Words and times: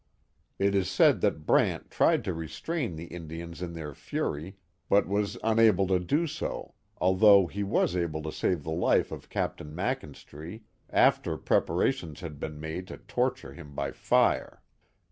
It 0.57 0.73
is 0.73 0.89
said 0.89 1.21
that 1.21 1.45
Brant 1.45 1.91
tried 1.91 2.23
to 2.23 2.33
restrain 2.33 2.95
the 2.95 3.05
In 3.13 3.27
dians 3.27 3.61
in 3.61 3.73
their 3.73 3.93
fury, 3.93 4.57
but 4.89 5.07
was 5.07 5.37
unable 5.43 5.85
to 5.85 5.99
do 5.99 6.25
so, 6.25 6.73
although 6.97 7.45
he 7.45 7.61
was 7.61 7.95
able 7.95 8.23
to 8.23 8.31
save 8.31 8.63
the 8.63 8.71
life 8.71 9.11
of 9.11 9.29
Captain 9.29 9.75
Mclnstry 9.75 10.61
after 10.89 11.37
preparations 11.37 12.21
had 12.21 12.39
been 12.39 12.59
made 12.59 12.87
to 12.87 12.97
torture 12.97 13.53
him 13.53 13.75
by 13.75 13.91
fire. 13.91 14.63